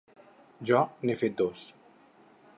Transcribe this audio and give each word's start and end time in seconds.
Jo 0.69 0.79
n’he 1.03 1.19
fet 1.21 1.37
dos. 1.43 1.69